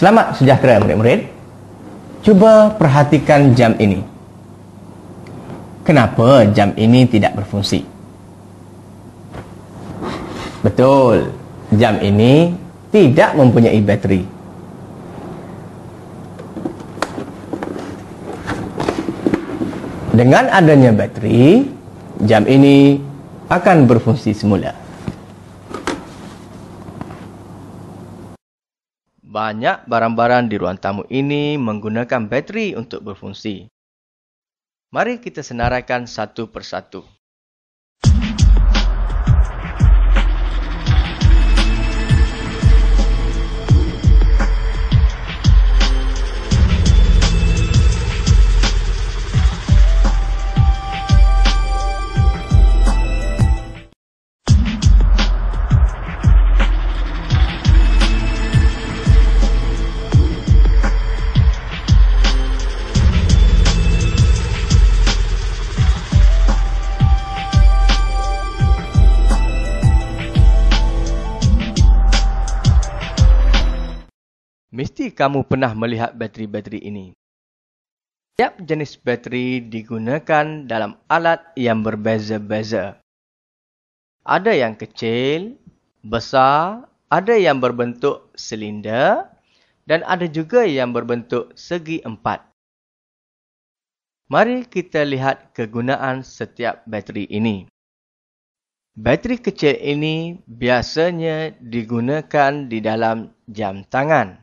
Selamat 0.00 0.32
sejahtera 0.32 0.80
murid-murid. 0.80 1.28
Cuba 2.24 2.72
perhatikan 2.72 3.52
jam 3.52 3.76
ini. 3.76 4.00
Kenapa 5.84 6.48
jam 6.56 6.72
ini 6.72 7.04
tidak 7.04 7.36
berfungsi? 7.36 7.84
Betul, 10.64 11.36
jam 11.76 12.00
ini 12.00 12.56
tidak 12.88 13.36
mempunyai 13.36 13.76
bateri. 13.84 14.24
Dengan 20.16 20.48
adanya 20.48 20.96
bateri, 20.96 21.68
jam 22.24 22.48
ini 22.48 22.96
akan 23.52 23.84
berfungsi 23.84 24.32
semula. 24.32 24.79
Banyak 29.30 29.86
barang-barang 29.86 30.50
di 30.50 30.58
ruang 30.58 30.74
tamu 30.74 31.06
ini 31.06 31.54
menggunakan 31.54 32.26
bateri 32.26 32.74
untuk 32.74 33.06
berfungsi. 33.06 33.70
Mari 34.90 35.22
kita 35.22 35.38
senaraikan 35.38 36.10
satu 36.10 36.50
persatu. 36.50 37.06
Kamu 75.20 75.44
pernah 75.44 75.76
melihat 75.76 76.16
bateri-bateri 76.16 76.80
ini. 76.80 77.12
Setiap 78.32 78.56
jenis 78.64 78.96
bateri 78.96 79.60
digunakan 79.60 80.64
dalam 80.64 80.96
alat 81.12 81.44
yang 81.60 81.84
berbeza-beza. 81.84 82.96
Ada 84.24 84.56
yang 84.56 84.80
kecil, 84.80 85.60
besar, 86.00 86.88
ada 87.12 87.36
yang 87.36 87.60
berbentuk 87.60 88.32
silinder 88.32 89.28
dan 89.84 90.00
ada 90.08 90.24
juga 90.24 90.64
yang 90.64 90.96
berbentuk 90.96 91.52
segi 91.52 92.00
empat. 92.00 92.40
Mari 94.32 94.64
kita 94.64 95.04
lihat 95.04 95.52
kegunaan 95.52 96.24
setiap 96.24 96.80
bateri 96.88 97.28
ini. 97.28 97.68
Bateri 98.96 99.36
kecil 99.36 99.76
ini 99.84 100.40
biasanya 100.48 101.52
digunakan 101.60 102.72
di 102.72 102.80
dalam 102.80 103.36
jam 103.52 103.84
tangan. 103.84 104.39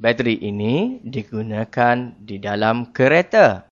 Bateri 0.00 0.48
ini 0.48 0.96
digunakan 1.04 2.16
di 2.16 2.40
dalam 2.40 2.88
kereta. 2.88 3.68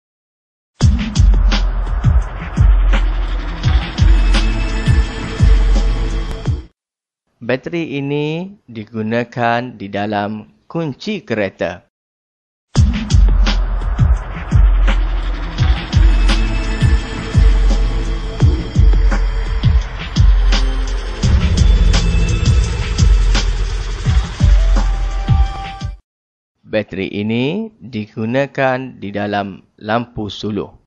Bateri 7.41 7.97
ini 7.97 8.45
digunakan 8.69 9.73
di 9.73 9.89
dalam 9.89 10.53
kunci 10.69 11.25
kereta. 11.25 11.88
Bateri 26.69 27.09
ini 27.09 27.73
digunakan 27.81 28.77
di 29.01 29.09
dalam 29.09 29.65
lampu 29.81 30.29
suluh. 30.29 30.78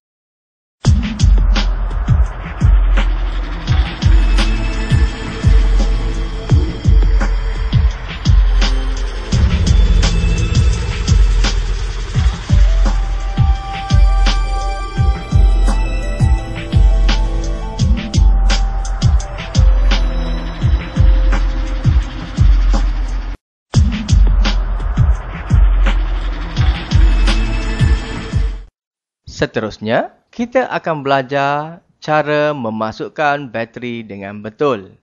Seterusnya, 29.52 30.16
kita 30.32 30.72
akan 30.72 31.04
belajar 31.04 31.84
cara 32.00 32.56
memasukkan 32.56 33.52
bateri 33.52 34.00
dengan 34.00 34.40
betul. 34.40 34.96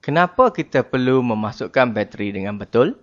Kenapa 0.00 0.48
kita 0.48 0.80
perlu 0.80 1.20
memasukkan 1.20 1.92
bateri 1.92 2.32
dengan 2.32 2.56
betul? 2.56 2.96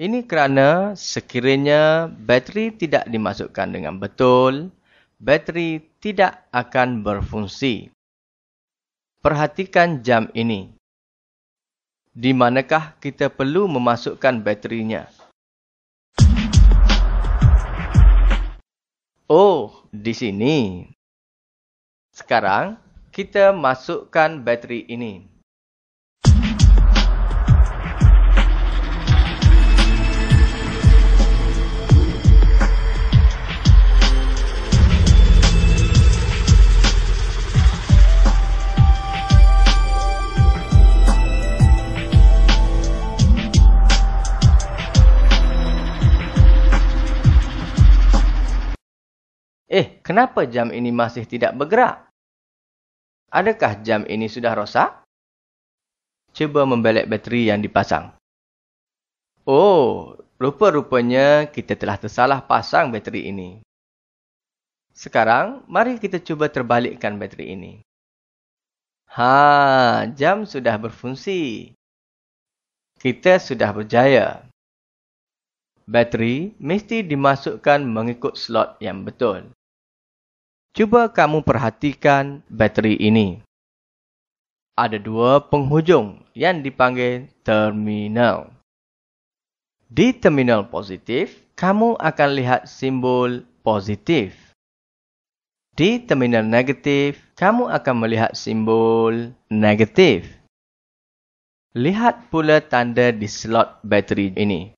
Ini 0.00 0.24
kerana 0.24 0.96
sekiranya 0.96 2.08
bateri 2.08 2.72
tidak 2.72 3.04
dimasukkan 3.12 3.76
dengan 3.76 4.00
betul, 4.00 4.72
bateri 5.20 5.84
tidak 6.00 6.48
akan 6.48 7.04
berfungsi. 7.04 7.92
Perhatikan 9.20 10.00
jam 10.00 10.32
ini. 10.32 10.72
Di 12.16 12.32
manakah 12.32 12.96
kita 13.04 13.28
perlu 13.28 13.68
memasukkan 13.68 14.40
baterinya? 14.40 15.17
Oh, 19.28 19.84
di 19.92 20.16
sini. 20.16 20.88
Sekarang, 22.16 22.80
kita 23.12 23.52
masukkan 23.52 24.40
bateri 24.40 24.88
ini. 24.88 25.28
Kenapa 50.00 50.48
jam 50.48 50.72
ini 50.72 50.88
masih 50.88 51.28
tidak 51.28 51.52
bergerak? 51.52 52.08
Adakah 53.28 53.84
jam 53.84 54.08
ini 54.08 54.24
sudah 54.24 54.56
rosak? 54.56 55.04
Cuba 56.32 56.64
membelek 56.64 57.04
bateri 57.04 57.52
yang 57.52 57.60
dipasang. 57.60 58.16
Oh, 59.44 60.16
rupa-rupanya 60.40 61.52
kita 61.52 61.76
telah 61.76 62.00
tersalah 62.00 62.40
pasang 62.40 62.88
bateri 62.88 63.28
ini. 63.28 63.60
Sekarang, 64.96 65.60
mari 65.68 66.00
kita 66.00 66.16
cuba 66.24 66.48
terbalikkan 66.48 67.20
bateri 67.20 67.52
ini. 67.52 67.72
Ha, 69.12 70.08
jam 70.16 70.48
sudah 70.48 70.80
berfungsi. 70.80 71.72
Kita 72.96 73.36
sudah 73.36 73.76
berjaya. 73.76 74.48
Bateri 75.88 76.56
mesti 76.60 77.04
dimasukkan 77.04 77.84
mengikut 77.84 78.36
slot 78.36 78.80
yang 78.80 79.04
betul. 79.04 79.48
Cuba 80.76 81.08
kamu 81.08 81.42
perhatikan 81.42 82.44
bateri 82.52 82.94
ini. 83.00 83.40
Ada 84.78 85.00
dua 85.00 85.42
penghujung 85.42 86.22
yang 86.38 86.62
dipanggil 86.62 87.26
terminal. 87.42 88.52
Di 89.88 90.12
terminal 90.12 90.68
positif, 90.68 91.40
kamu 91.56 91.96
akan 91.98 92.28
lihat 92.36 92.68
simbol 92.68 93.42
positif. 93.64 94.52
Di 95.72 96.04
terminal 96.04 96.44
negatif, 96.44 97.22
kamu 97.34 97.72
akan 97.72 97.94
melihat 98.04 98.36
simbol 98.36 99.32
negatif. 99.48 100.28
Lihat 101.72 102.28
pula 102.28 102.60
tanda 102.60 103.10
di 103.10 103.26
slot 103.26 103.80
bateri 103.82 104.30
ini. 104.36 104.76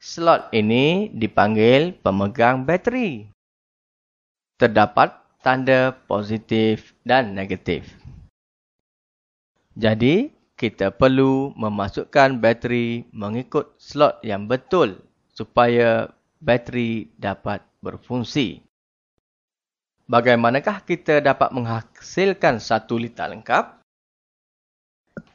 Slot 0.00 0.50
ini 0.50 1.12
dipanggil 1.14 1.94
pemegang 2.02 2.66
bateri. 2.66 3.30
Terdapat 4.58 5.14
tanda 5.38 5.94
positif 6.10 6.90
dan 7.06 7.30
negatif. 7.30 7.86
Jadi, 9.78 10.34
kita 10.58 10.90
perlu 10.90 11.54
memasukkan 11.54 12.42
bateri 12.42 13.06
mengikut 13.14 13.78
slot 13.78 14.18
yang 14.26 14.50
betul 14.50 14.98
supaya 15.30 16.10
bateri 16.42 17.06
dapat 17.14 17.62
berfungsi. 17.78 18.58
Bagaimanakah 20.10 20.82
kita 20.82 21.22
dapat 21.22 21.54
menghasilkan 21.54 22.58
satu 22.58 22.98
litar 22.98 23.30
lengkap? 23.30 23.78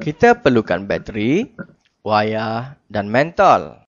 Kita 0.03 0.35
perlukan 0.35 0.83
bateri, 0.83 1.47
wayar 2.03 2.75
dan 2.91 3.07
mentol. 3.07 3.82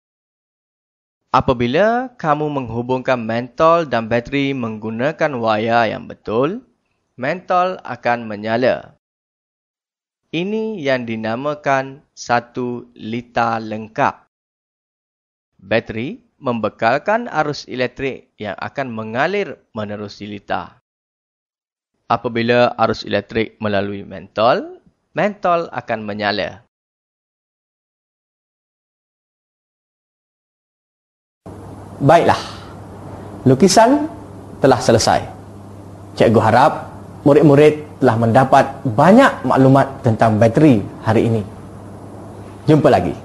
Apabila 1.32 2.12
kamu 2.18 2.50
menghubungkan 2.52 3.22
mentol 3.22 3.86
dan 3.86 4.10
bateri 4.10 4.52
menggunakan 4.52 5.38
wayar 5.40 5.90
yang 5.94 6.10
betul, 6.10 6.66
mentol 7.16 7.80
akan 7.86 8.28
menyala. 8.28 9.00
Ini 10.36 10.84
yang 10.84 11.08
dinamakan 11.08 12.04
satu 12.12 12.92
litar 12.92 13.64
lengkap. 13.64 14.28
Bateri 15.64 16.20
membekalkan 16.44 17.32
arus 17.32 17.64
elektrik 17.72 18.36
yang 18.36 18.60
akan 18.60 18.92
mengalir 18.92 19.56
menerusi 19.72 20.28
litar. 20.28 20.84
Apabila 22.12 22.76
arus 22.76 23.08
elektrik 23.08 23.56
melalui 23.64 24.04
mentol, 24.04 24.84
mentol 25.16 25.72
akan 25.72 26.04
menyala. 26.04 26.65
Baiklah, 32.00 32.40
lukisan 33.48 34.12
telah 34.60 34.80
selesai. 34.80 35.24
Cikgu 36.20 36.40
harap 36.44 36.92
murid-murid 37.24 38.00
telah 38.04 38.16
mendapat 38.20 38.66
banyak 38.84 39.32
maklumat 39.48 39.88
tentang 40.04 40.36
bateri 40.36 40.84
hari 41.04 41.28
ini. 41.32 41.42
Jumpa 42.68 42.92
lagi. 42.92 43.25